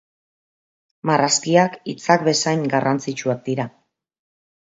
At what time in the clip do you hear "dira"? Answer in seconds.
3.53-3.69